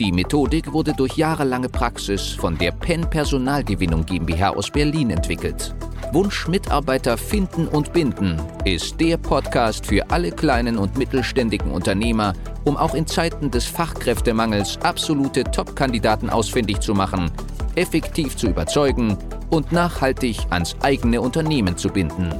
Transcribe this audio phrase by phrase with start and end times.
[0.00, 5.74] Die Methodik wurde durch jahrelange Praxis von der PEN Personalgewinnung GmbH aus Berlin entwickelt.
[6.12, 12.32] Wunsch Mitarbeiter finden und binden ist der Podcast für alle kleinen und mittelständigen Unternehmer,
[12.64, 17.30] um auch in Zeiten des Fachkräftemangels absolute Top-Kandidaten ausfindig zu machen,
[17.74, 19.18] effektiv zu überzeugen
[19.50, 22.32] und nachhaltig ans eigene Unternehmen zu binden.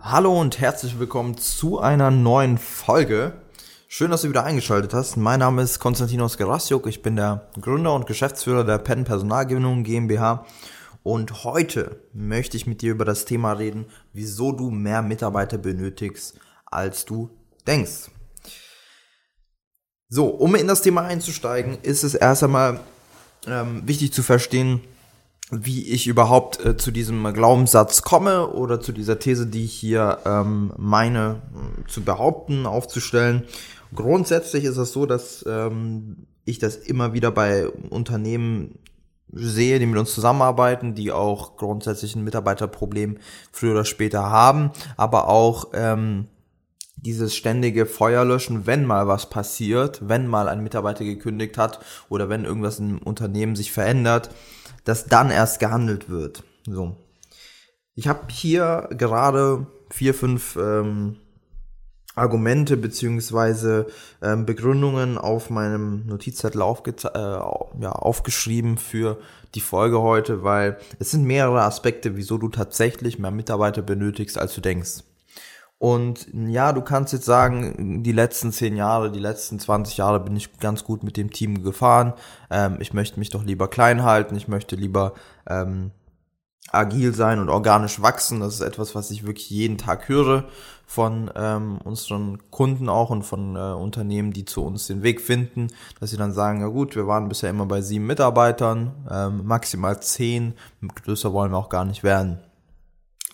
[0.00, 3.43] Hallo und herzlich willkommen zu einer neuen Folge.
[3.96, 5.16] Schön, dass du wieder eingeschaltet hast.
[5.16, 6.88] Mein Name ist Konstantinos Gerasiuk.
[6.88, 10.44] Ich bin der Gründer und Geschäftsführer der Penn Personalgewinnung GmbH.
[11.04, 16.34] Und heute möchte ich mit dir über das Thema reden, wieso du mehr Mitarbeiter benötigst,
[16.66, 17.30] als du
[17.68, 18.10] denkst.
[20.08, 22.80] So, um in das Thema einzusteigen, ist es erst einmal
[23.46, 24.80] ähm, wichtig zu verstehen,
[25.52, 30.18] wie ich überhaupt äh, zu diesem Glaubenssatz komme oder zu dieser These, die ich hier
[30.24, 33.44] ähm, meine äh, zu behaupten, aufzustellen.
[33.94, 38.78] Grundsätzlich ist es so, dass ähm, ich das immer wieder bei Unternehmen
[39.32, 43.18] sehe, die mit uns zusammenarbeiten, die auch grundsätzlich ein Mitarbeiterproblem
[43.50, 46.28] früher oder später haben, aber auch ähm,
[46.96, 52.44] dieses ständige Feuerlöschen, wenn mal was passiert, wenn mal ein Mitarbeiter gekündigt hat oder wenn
[52.44, 54.30] irgendwas im Unternehmen sich verändert,
[54.84, 56.44] dass dann erst gehandelt wird.
[56.66, 56.96] So.
[57.94, 61.16] Ich habe hier gerade vier, fünf ähm,
[62.14, 63.86] Argumente beziehungsweise
[64.22, 69.18] ähm, Begründungen auf meinem Notizzettel aufge äh, ja, aufgeschrieben für
[69.54, 74.54] die Folge heute, weil es sind mehrere Aspekte, wieso du tatsächlich mehr Mitarbeiter benötigst, als
[74.54, 75.02] du denkst.
[75.78, 80.36] Und ja, du kannst jetzt sagen, die letzten zehn Jahre, die letzten 20 Jahre bin
[80.36, 82.14] ich ganz gut mit dem Team gefahren.
[82.50, 85.14] Ähm, ich möchte mich doch lieber klein halten, ich möchte lieber
[85.46, 85.90] ähm,
[86.70, 88.40] agil sein und organisch wachsen.
[88.40, 90.44] Das ist etwas, was ich wirklich jeden Tag höre
[90.86, 95.68] von ähm, unseren Kunden auch und von äh, Unternehmen, die zu uns den Weg finden,
[95.98, 100.00] dass sie dann sagen, ja gut, wir waren bisher immer bei sieben Mitarbeitern, ähm, maximal
[100.02, 100.54] zehn,
[101.04, 102.38] größer wollen wir auch gar nicht werden.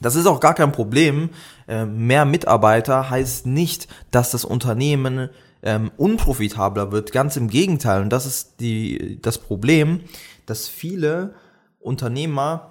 [0.00, 1.30] Das ist auch gar kein Problem.
[1.68, 5.28] Ähm, mehr Mitarbeiter heißt nicht, dass das Unternehmen
[5.62, 7.12] ähm, unprofitabler wird.
[7.12, 8.00] Ganz im Gegenteil.
[8.00, 10.00] Und das ist die, das Problem,
[10.46, 11.34] dass viele
[11.80, 12.70] Unternehmer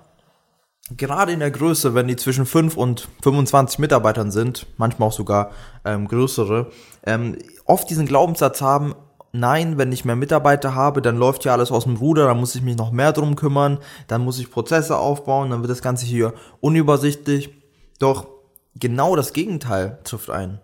[0.97, 5.51] gerade in der Größe, wenn die zwischen 5 und 25 Mitarbeitern sind, manchmal auch sogar
[5.85, 6.71] ähm, größere,
[7.05, 8.95] ähm, oft diesen Glaubenssatz haben,
[9.31, 12.55] nein, wenn ich mehr Mitarbeiter habe, dann läuft ja alles aus dem Ruder, dann muss
[12.55, 16.05] ich mich noch mehr drum kümmern, dann muss ich Prozesse aufbauen, dann wird das Ganze
[16.05, 17.53] hier unübersichtlich.
[17.99, 18.27] Doch
[18.75, 20.59] genau das Gegenteil trifft ein.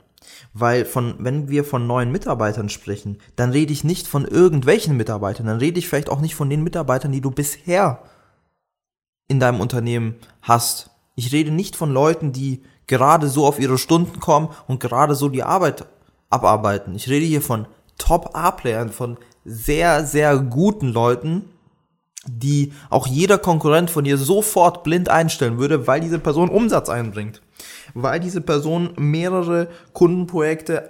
[0.54, 5.46] Weil von, wenn wir von neuen Mitarbeitern sprechen, dann rede ich nicht von irgendwelchen Mitarbeitern,
[5.46, 8.00] dann rede ich vielleicht auch nicht von den Mitarbeitern, die du bisher
[9.28, 10.90] in deinem Unternehmen hast.
[11.16, 15.30] Ich rede nicht von Leuten, die gerade so auf ihre Stunden kommen und gerade so
[15.30, 15.86] die Arbeit
[16.30, 16.96] abarbeiten.
[16.96, 21.50] Ich rede hier von Top-A-Playern, von sehr, sehr guten Leuten,
[22.28, 27.42] die auch jeder Konkurrent von dir sofort blind einstellen würde, weil diese Person Umsatz einbringt.
[27.94, 30.90] Weil diese Person mehrere Kundenprojekte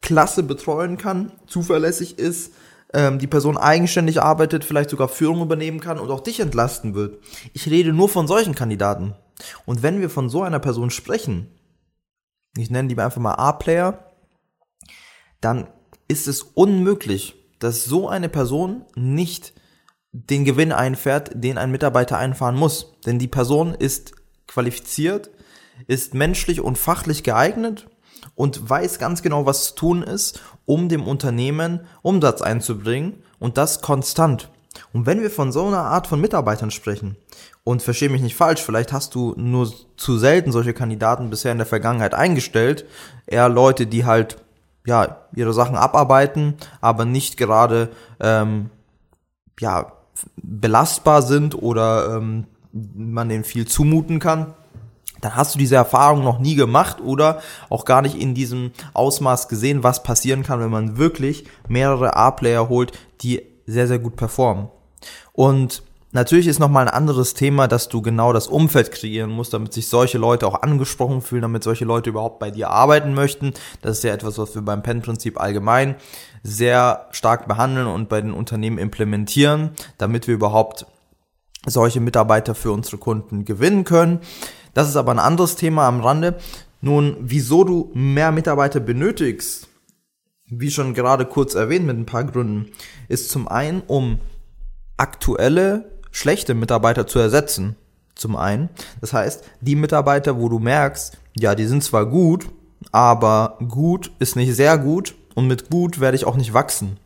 [0.00, 2.52] klasse betreuen kann, zuverlässig ist,
[2.92, 7.22] ähm, die Person eigenständig arbeitet, vielleicht sogar Führung übernehmen kann und auch dich entlasten wird.
[7.52, 9.14] Ich rede nur von solchen Kandidaten.
[9.66, 11.48] Und wenn wir von so einer Person sprechen,
[12.56, 14.10] ich nenne die einfach mal A-Player,
[15.40, 15.68] dann
[16.08, 19.54] ist es unmöglich, dass so eine Person nicht
[20.12, 22.92] den Gewinn einfährt, den ein Mitarbeiter einfahren muss.
[23.06, 24.12] Denn die Person ist
[24.46, 25.30] qualifiziert,
[25.86, 27.88] ist menschlich und fachlich geeignet
[28.34, 33.80] und weiß ganz genau, was zu tun ist, um dem Unternehmen Umsatz einzubringen und das
[33.80, 34.48] konstant.
[34.92, 37.16] Und wenn wir von so einer Art von Mitarbeitern sprechen,
[37.64, 41.58] und verstehe mich nicht falsch, vielleicht hast du nur zu selten solche Kandidaten bisher in
[41.58, 42.84] der Vergangenheit eingestellt,
[43.26, 44.36] eher Leute, die halt
[44.84, 48.70] ja ihre Sachen abarbeiten, aber nicht gerade ähm,
[49.60, 49.92] ja
[50.36, 54.54] belastbar sind oder ähm, man denen viel zumuten kann
[55.22, 57.40] dann hast du diese Erfahrung noch nie gemacht oder
[57.70, 62.68] auch gar nicht in diesem Ausmaß gesehen, was passieren kann, wenn man wirklich mehrere A-Player
[62.68, 62.92] holt,
[63.22, 64.68] die sehr, sehr gut performen.
[65.32, 69.72] Und natürlich ist nochmal ein anderes Thema, dass du genau das Umfeld kreieren musst, damit
[69.72, 73.54] sich solche Leute auch angesprochen fühlen, damit solche Leute überhaupt bei dir arbeiten möchten.
[73.80, 75.94] Das ist ja etwas, was wir beim Pen-Prinzip allgemein
[76.42, 80.86] sehr stark behandeln und bei den Unternehmen implementieren, damit wir überhaupt
[81.64, 84.20] solche Mitarbeiter für unsere Kunden gewinnen können.
[84.74, 86.34] Das ist aber ein anderes Thema am Rande.
[86.80, 89.68] Nun, wieso du mehr Mitarbeiter benötigst,
[90.46, 92.70] wie schon gerade kurz erwähnt mit ein paar Gründen,
[93.08, 94.18] ist zum einen, um
[94.96, 97.76] aktuelle schlechte Mitarbeiter zu ersetzen.
[98.14, 98.68] Zum einen.
[99.00, 102.46] Das heißt, die Mitarbeiter, wo du merkst, ja, die sind zwar gut,
[102.90, 106.98] aber gut ist nicht sehr gut und mit gut werde ich auch nicht wachsen.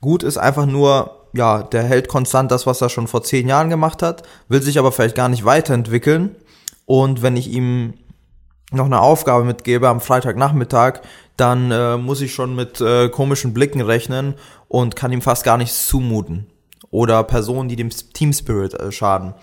[0.00, 3.68] Gut ist einfach nur, ja, der hält konstant das, was er schon vor zehn Jahren
[3.68, 6.36] gemacht hat, will sich aber vielleicht gar nicht weiterentwickeln.
[6.88, 7.92] Und wenn ich ihm
[8.72, 11.02] noch eine Aufgabe mitgebe am Freitagnachmittag,
[11.36, 14.36] dann äh, muss ich schon mit äh, komischen Blicken rechnen
[14.68, 16.46] und kann ihm fast gar nichts zumuten.
[16.90, 19.34] Oder Personen, die dem Team Spirit äh, schaden.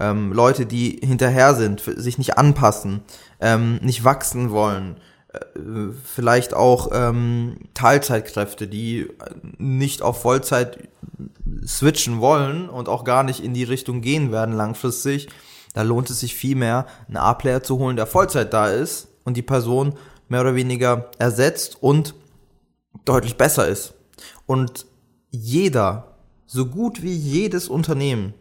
[0.00, 3.02] Ähm, Leute, die hinterher sind, sich nicht anpassen,
[3.42, 4.96] ähm, nicht wachsen wollen,
[5.34, 9.06] äh, vielleicht auch ähm, Teilzeitkräfte, die
[9.58, 10.88] nicht auf Vollzeit
[11.66, 15.28] switchen wollen und auch gar nicht in die Richtung gehen werden langfristig,
[15.76, 19.36] da lohnt es sich viel mehr, einen A-Player zu holen, der Vollzeit da ist und
[19.36, 19.92] die Person
[20.26, 22.14] mehr oder weniger ersetzt und
[23.04, 23.92] deutlich besser ist.
[24.46, 24.86] Und
[25.28, 28.32] jeder, so gut wie jedes Unternehmen,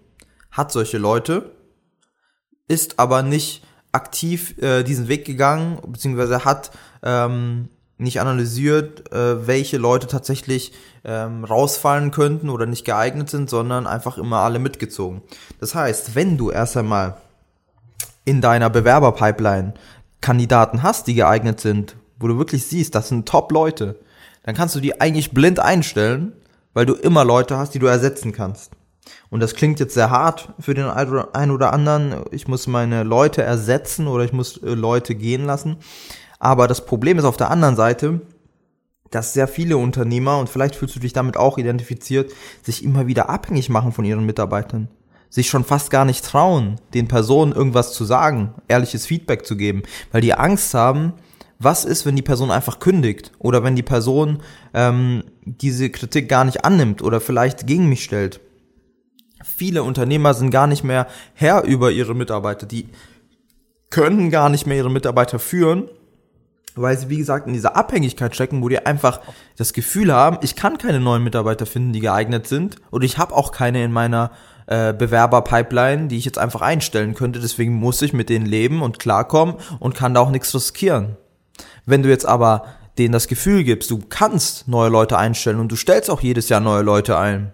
[0.49, 1.51] hat solche Leute,
[2.69, 6.71] ist aber nicht aktiv äh, diesen Weg gegangen, beziehungsweise hat
[7.03, 7.67] ähm,
[7.97, 10.71] nicht analysiert, äh, welche Leute tatsächlich
[11.03, 15.21] ähm, rausfallen könnten oder nicht geeignet sind, sondern einfach immer alle mitgezogen.
[15.59, 17.17] Das heißt, wenn du erst einmal
[18.25, 19.73] in deiner Bewerberpipeline
[20.21, 23.99] Kandidaten hast, die geeignet sind, wo du wirklich siehst, das sind Top-Leute,
[24.43, 26.33] dann kannst du die eigentlich blind einstellen,
[26.73, 28.71] weil du immer Leute hast, die du ersetzen kannst.
[29.29, 32.23] Und das klingt jetzt sehr hart für den einen oder anderen.
[32.31, 35.77] Ich muss meine Leute ersetzen oder ich muss äh, Leute gehen lassen.
[36.39, 38.21] Aber das Problem ist auf der anderen Seite,
[39.11, 42.31] dass sehr viele Unternehmer, und vielleicht fühlst du dich damit auch identifiziert,
[42.63, 44.89] sich immer wieder abhängig machen von ihren Mitarbeitern
[45.29, 49.83] sich schon fast gar nicht trauen, den Personen irgendwas zu sagen, ehrliches Feedback zu geben,
[50.11, 51.13] weil die Angst haben,
[51.59, 54.39] was ist, wenn die Person einfach kündigt oder wenn die Person
[54.73, 58.41] ähm, diese Kritik gar nicht annimmt oder vielleicht gegen mich stellt.
[59.43, 62.89] Viele Unternehmer sind gar nicht mehr Herr über ihre Mitarbeiter, die
[63.89, 65.89] können gar nicht mehr ihre Mitarbeiter führen,
[66.75, 69.21] weil sie, wie gesagt, in dieser Abhängigkeit stecken, wo die einfach
[69.55, 73.33] das Gefühl haben, ich kann keine neuen Mitarbeiter finden, die geeignet sind und ich habe
[73.33, 74.31] auch keine in meiner
[74.67, 77.39] äh, Bewerber-Pipeline, die ich jetzt einfach einstellen könnte.
[77.39, 81.17] Deswegen muss ich mit denen leben und klarkommen und kann da auch nichts riskieren.
[81.85, 82.65] Wenn du jetzt aber
[82.97, 86.61] denen das Gefühl gibst, du kannst neue Leute einstellen und du stellst auch jedes Jahr
[86.61, 87.51] neue Leute ein,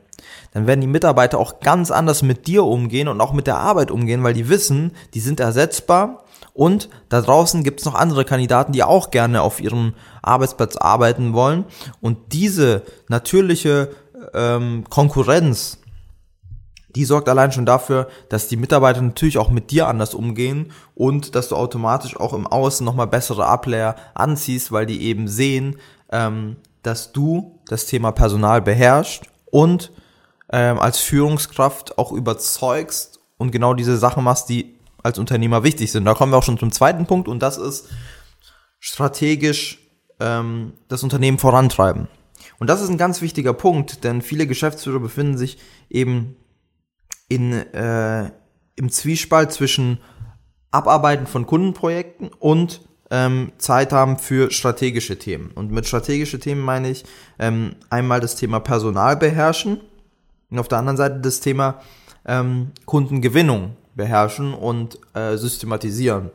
[0.53, 3.91] dann werden die Mitarbeiter auch ganz anders mit dir umgehen und auch mit der Arbeit
[3.91, 8.83] umgehen, weil die wissen, die sind ersetzbar und da draußen gibt's noch andere Kandidaten, die
[8.83, 11.65] auch gerne auf ihrem Arbeitsplatz arbeiten wollen
[12.01, 13.89] und diese natürliche
[14.33, 15.80] ähm, Konkurrenz
[16.95, 21.35] die sorgt allein schon dafür, dass die Mitarbeiter natürlich auch mit dir anders umgehen und
[21.35, 25.77] dass du automatisch auch im Außen nochmal bessere Ableher anziehst, weil die eben sehen,
[26.11, 29.91] ähm, dass du das Thema Personal beherrschst und
[30.51, 36.05] ähm, als Führungskraft auch überzeugst und genau diese Sachen machst, die als Unternehmer wichtig sind.
[36.05, 37.87] Da kommen wir auch schon zum zweiten Punkt und das ist
[38.79, 39.79] strategisch
[40.19, 42.07] ähm, das Unternehmen vorantreiben.
[42.59, 45.57] Und das ist ein ganz wichtiger Punkt, denn viele Geschäftsführer befinden sich
[45.89, 46.35] eben
[47.31, 48.29] in, äh,
[48.75, 49.99] im Zwiespalt zwischen
[50.69, 55.51] Abarbeiten von Kundenprojekten und ähm, Zeit haben für strategische Themen.
[55.55, 57.05] Und mit strategische Themen meine ich
[57.39, 59.79] ähm, einmal das Thema Personal beherrschen
[60.49, 61.81] und auf der anderen Seite das Thema
[62.25, 66.31] ähm, Kundengewinnung beherrschen und äh, systematisieren.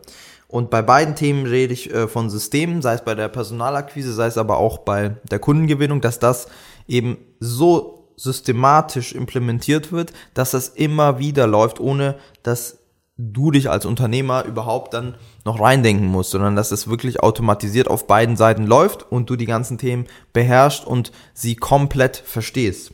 [0.49, 4.29] Und bei beiden Themen rede ich äh, von Systemen, sei es bei der Personalakquise, sei
[4.29, 6.47] es aber auch bei der Kundengewinnung, dass das
[6.89, 12.79] eben so systematisch implementiert wird, dass das immer wieder läuft, ohne dass
[13.19, 18.07] du dich als Unternehmer überhaupt dann noch reindenken musst, sondern dass es wirklich automatisiert auf
[18.07, 22.93] beiden Seiten läuft und du die ganzen Themen beherrschst und sie komplett verstehst.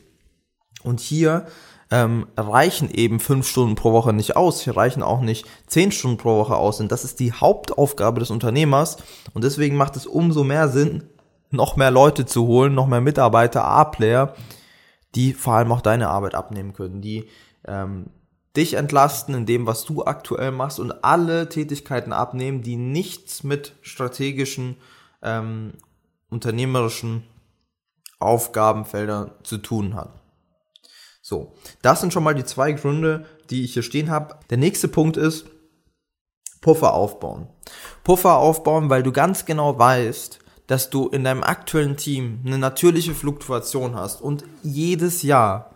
[0.81, 1.47] Und hier
[1.91, 6.17] ähm, reichen eben fünf Stunden pro Woche nicht aus, hier reichen auch nicht zehn Stunden
[6.17, 8.97] pro Woche aus, und das ist die Hauptaufgabe des Unternehmers
[9.33, 11.03] und deswegen macht es umso mehr Sinn,
[11.51, 14.33] noch mehr Leute zu holen, noch mehr Mitarbeiter, A-Player,
[15.15, 17.29] die vor allem auch deine Arbeit abnehmen können, die
[17.65, 18.07] ähm,
[18.55, 23.75] dich entlasten in dem, was du aktuell machst und alle Tätigkeiten abnehmen, die nichts mit
[23.81, 24.77] strategischen,
[25.21, 25.73] ähm,
[26.29, 27.23] unternehmerischen
[28.19, 30.13] Aufgabenfeldern zu tun haben.
[31.21, 34.35] So, das sind schon mal die zwei Gründe, die ich hier stehen habe.
[34.49, 35.45] Der nächste Punkt ist
[36.61, 37.47] Puffer aufbauen.
[38.03, 43.13] Puffer aufbauen, weil du ganz genau weißt, dass du in deinem aktuellen Team eine natürliche
[43.13, 45.71] Fluktuation hast und jedes Jahr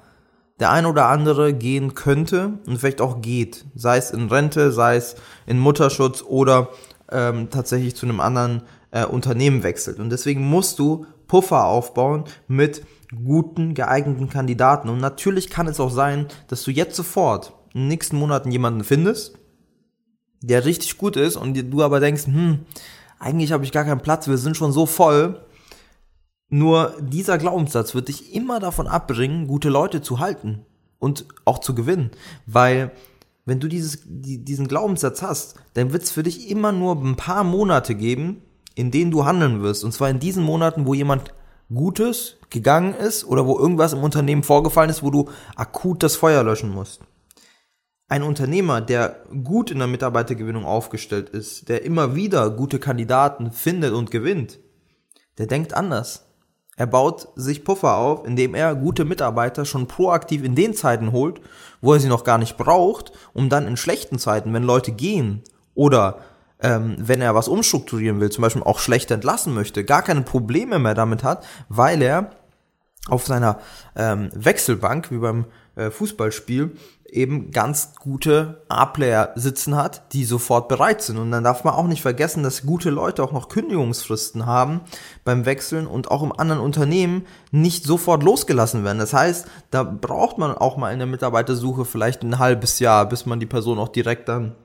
[0.59, 4.95] der ein oder andere gehen könnte und vielleicht auch geht, sei es in Rente, sei
[4.95, 5.15] es
[5.45, 6.69] in Mutterschutz oder
[7.11, 9.99] ähm, tatsächlich zu einem anderen äh, Unternehmen wechselt.
[9.99, 12.83] Und deswegen musst du Puffer aufbauen mit
[13.23, 14.89] guten, geeigneten Kandidaten.
[14.89, 18.83] Und natürlich kann es auch sein, dass du jetzt sofort in den nächsten Monaten jemanden
[18.83, 19.37] findest,
[20.41, 22.65] der richtig gut ist und du aber denkst, hm,
[23.19, 25.41] eigentlich habe ich gar keinen Platz, wir sind schon so voll.
[26.49, 30.65] Nur dieser Glaubenssatz wird dich immer davon abbringen, gute Leute zu halten
[30.99, 32.11] und auch zu gewinnen.
[32.45, 32.91] Weil
[33.45, 37.15] wenn du dieses, die, diesen Glaubenssatz hast, dann wird es für dich immer nur ein
[37.15, 38.41] paar Monate geben,
[38.75, 39.83] in denen du handeln wirst.
[39.83, 41.33] Und zwar in diesen Monaten, wo jemand
[41.73, 46.43] Gutes gegangen ist oder wo irgendwas im Unternehmen vorgefallen ist, wo du akut das Feuer
[46.43, 47.01] löschen musst.
[48.09, 53.93] Ein Unternehmer, der gut in der Mitarbeitergewinnung aufgestellt ist, der immer wieder gute Kandidaten findet
[53.93, 54.59] und gewinnt,
[55.37, 56.25] der denkt anders.
[56.77, 61.41] Er baut sich Puffer auf, indem er gute Mitarbeiter schon proaktiv in den Zeiten holt,
[61.81, 65.41] wo er sie noch gar nicht braucht, um dann in schlechten Zeiten, wenn Leute gehen
[65.73, 66.19] oder
[66.61, 70.79] ähm, wenn er was umstrukturieren will, zum Beispiel auch schlecht entlassen möchte, gar keine Probleme
[70.79, 72.31] mehr damit hat, weil er
[73.07, 73.59] auf seiner
[73.95, 76.75] ähm, Wechselbank, wie beim äh, Fußballspiel,
[77.09, 81.17] eben ganz gute A-Player sitzen hat, die sofort bereit sind.
[81.17, 84.81] Und dann darf man auch nicht vergessen, dass gute Leute auch noch Kündigungsfristen haben
[85.23, 88.99] beim Wechseln und auch im anderen Unternehmen nicht sofort losgelassen werden.
[88.99, 93.25] Das heißt, da braucht man auch mal in der Mitarbeitersuche vielleicht ein halbes Jahr, bis
[93.25, 94.55] man die Person auch direkt dann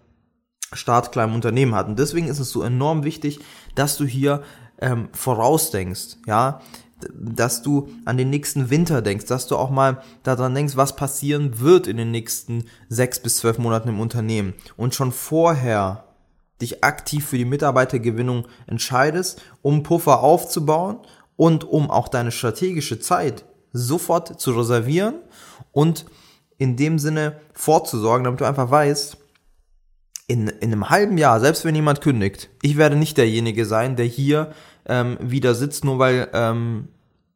[0.72, 1.86] startklar im Unternehmen hat.
[1.86, 3.40] Und deswegen ist es so enorm wichtig,
[3.74, 4.42] dass du hier
[4.80, 6.60] ähm, vorausdenkst, ja,
[7.14, 11.60] dass du an den nächsten Winter denkst, dass du auch mal daran denkst, was passieren
[11.60, 16.04] wird in den nächsten sechs bis zwölf Monaten im Unternehmen und schon vorher
[16.60, 20.98] dich aktiv für die Mitarbeitergewinnung entscheidest, um Puffer aufzubauen
[21.36, 25.16] und um auch deine strategische Zeit sofort zu reservieren
[25.72, 26.06] und
[26.58, 29.16] in dem Sinne vorzusorgen, damit du einfach weißt,
[30.28, 34.06] in, in einem halben Jahr, selbst wenn jemand kündigt, ich werde nicht derjenige sein, der
[34.06, 34.52] hier
[34.86, 36.88] ähm, wieder sitzt, nur weil ähm,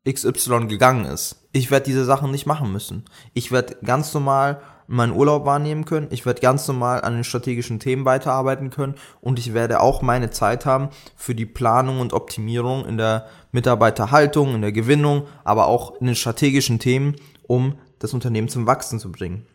[0.08, 1.48] XY gegangen ist.
[1.52, 3.04] Ich werde diese Sachen nicht machen müssen.
[3.34, 6.08] Ich werde ganz normal meinen Urlaub wahrnehmen können.
[6.10, 10.30] Ich werde ganz normal an den strategischen Themen weiterarbeiten können und ich werde auch meine
[10.30, 16.00] Zeit haben für die Planung und Optimierung in der Mitarbeiterhaltung, in der Gewinnung, aber auch
[16.00, 19.46] in den strategischen Themen, um das Unternehmen zum Wachsen zu bringen.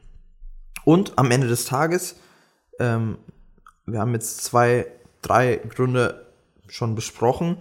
[0.84, 2.16] Und am Ende des Tages,
[2.80, 3.18] ähm,
[3.86, 4.88] wir haben jetzt zwei,
[5.22, 6.26] drei Gründe
[6.68, 7.58] schon besprochen,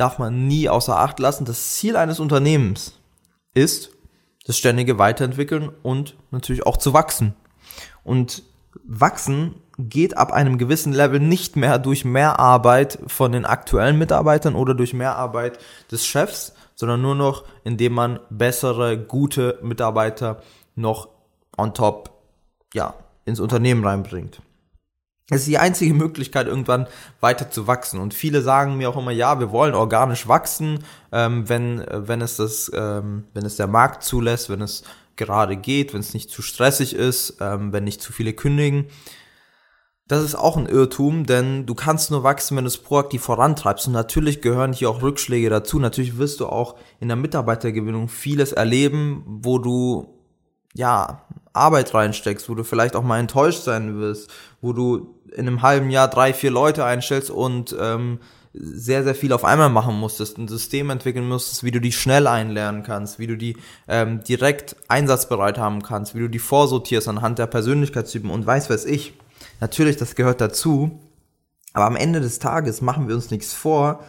[0.00, 2.98] darf man nie außer Acht lassen, das Ziel eines Unternehmens
[3.54, 3.90] ist,
[4.46, 7.34] das ständige Weiterentwickeln und natürlich auch zu wachsen.
[8.02, 8.42] Und
[8.84, 14.54] wachsen geht ab einem gewissen Level nicht mehr durch mehr Arbeit von den aktuellen Mitarbeitern
[14.54, 15.58] oder durch mehr Arbeit
[15.90, 20.42] des Chefs, sondern nur noch, indem man bessere, gute Mitarbeiter
[20.76, 21.08] noch
[21.56, 22.10] on top,
[22.74, 24.40] ja, ins Unternehmen reinbringt.
[25.30, 26.88] Es ist die einzige Möglichkeit, irgendwann
[27.20, 28.00] weiter zu wachsen.
[28.00, 32.36] Und viele sagen mir auch immer, ja, wir wollen organisch wachsen, ähm, wenn, wenn es
[32.36, 34.82] das, ähm, wenn es der Markt zulässt, wenn es
[35.14, 38.86] gerade geht, wenn es nicht zu stressig ist, ähm, wenn nicht zu viele kündigen.
[40.08, 43.86] Das ist auch ein Irrtum, denn du kannst nur wachsen, wenn du es proaktiv vorantreibst.
[43.86, 45.78] Und natürlich gehören hier auch Rückschläge dazu.
[45.78, 50.20] Natürlich wirst du auch in der Mitarbeitergewinnung vieles erleben, wo du
[50.74, 55.62] ja Arbeit reinsteckst, wo du vielleicht auch mal enttäuscht sein wirst, wo du in einem
[55.62, 58.20] halben Jahr drei, vier Leute einstellst und ähm,
[58.52, 62.26] sehr, sehr viel auf einmal machen musstest, ein System entwickeln musstest, wie du die schnell
[62.26, 63.56] einlernen kannst, wie du die
[63.86, 68.84] ähm, direkt einsatzbereit haben kannst, wie du die vorsortierst anhand der Persönlichkeitstypen und weiß was
[68.84, 69.14] ich.
[69.60, 71.00] Natürlich, das gehört dazu,
[71.72, 74.04] aber am Ende des Tages machen wir uns nichts vor.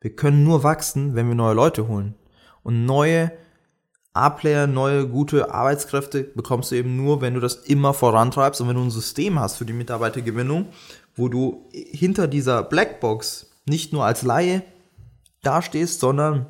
[0.00, 2.14] Wir können nur wachsen, wenn wir neue Leute holen.
[2.62, 3.32] Und neue
[4.18, 8.76] A-Player, neue, gute Arbeitskräfte bekommst du eben nur, wenn du das immer vorantreibst und wenn
[8.76, 10.66] du ein System hast für die Mitarbeitergewinnung,
[11.14, 14.62] wo du hinter dieser Blackbox nicht nur als Laie
[15.42, 16.46] dastehst, sondern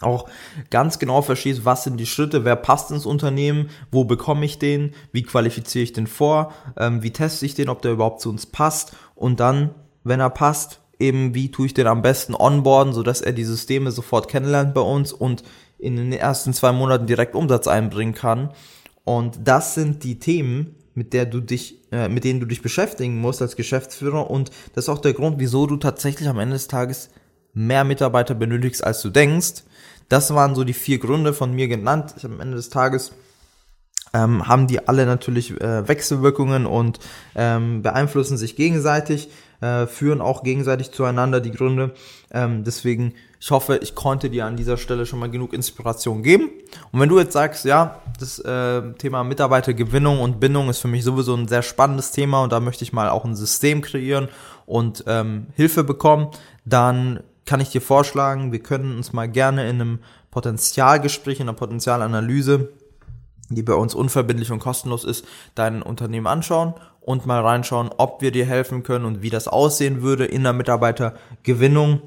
[0.00, 0.28] auch
[0.70, 4.94] ganz genau verstehst, was sind die Schritte, wer passt ins Unternehmen, wo bekomme ich den,
[5.12, 8.46] wie qualifiziere ich den vor, ähm, wie teste ich den, ob der überhaupt zu uns
[8.46, 13.20] passt und dann, wenn er passt, eben wie tue ich den am besten onboarden, sodass
[13.20, 15.42] er die Systeme sofort kennenlernt bei uns und
[15.78, 18.50] in den ersten zwei Monaten direkt Umsatz einbringen kann.
[19.04, 23.20] Und das sind die Themen, mit der du dich, äh, mit denen du dich beschäftigen
[23.20, 24.30] musst als Geschäftsführer.
[24.30, 27.08] Und das ist auch der Grund, wieso du tatsächlich am Ende des Tages
[27.52, 29.64] mehr Mitarbeiter benötigst, als du denkst.
[30.08, 32.14] Das waren so die vier Gründe von mir genannt.
[32.16, 33.12] Ich am Ende des Tages
[34.12, 36.98] ähm, haben die alle natürlich äh, Wechselwirkungen und
[37.34, 41.92] ähm, beeinflussen sich gegenseitig, äh, führen auch gegenseitig zueinander die Gründe.
[42.30, 46.50] Ähm, deswegen, ich hoffe, ich konnte dir an dieser Stelle schon mal genug Inspiration geben.
[46.92, 51.04] Und wenn du jetzt sagst, ja, das äh, Thema Mitarbeitergewinnung und Bindung ist für mich
[51.04, 54.28] sowieso ein sehr spannendes Thema und da möchte ich mal auch ein System kreieren
[54.66, 56.28] und ähm, Hilfe bekommen,
[56.64, 59.98] dann kann ich dir vorschlagen, wir können uns mal gerne in einem
[60.30, 62.68] Potenzialgespräch, in einer Potenzialanalyse
[63.50, 68.30] die bei uns unverbindlich und kostenlos ist, dein Unternehmen anschauen und mal reinschauen, ob wir
[68.30, 72.02] dir helfen können und wie das aussehen würde in der Mitarbeitergewinnung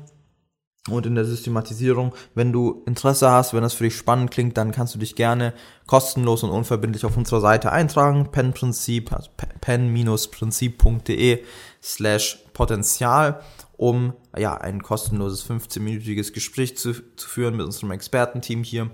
[0.90, 2.14] und in der Systematisierung.
[2.36, 5.54] Wenn du Interesse hast, wenn das für dich spannend klingt, dann kannst du dich gerne
[5.88, 8.32] kostenlos und unverbindlich auf unserer Seite eintragen.
[8.32, 9.30] Pen-Prinzip, also
[9.62, 11.44] pen-prinzip.de
[11.82, 13.42] slash Potenzial,
[13.78, 18.92] um ja ein kostenloses 15-minütiges Gespräch zu, zu führen mit unserem Expertenteam hier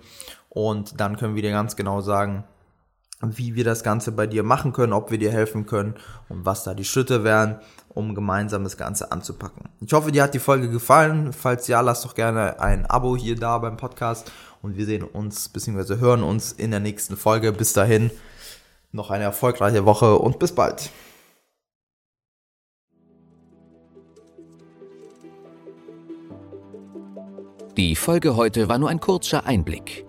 [0.50, 2.44] und dann können wir dir ganz genau sagen,
[3.22, 5.96] wie wir das Ganze bei dir machen können, ob wir dir helfen können
[6.30, 7.60] und was da die Schritte wären,
[7.90, 9.70] um gemeinsam das Ganze anzupacken.
[9.82, 11.34] Ich hoffe, dir hat die Folge gefallen.
[11.34, 15.50] Falls ja, lass doch gerne ein Abo hier da beim Podcast und wir sehen uns
[15.50, 15.98] bzw.
[15.98, 17.52] hören uns in der nächsten Folge.
[17.52, 18.10] Bis dahin
[18.92, 20.90] noch eine erfolgreiche Woche und bis bald.
[27.76, 30.09] Die Folge heute war nur ein kurzer Einblick.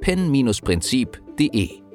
[0.00, 1.85] pen-prinzip.de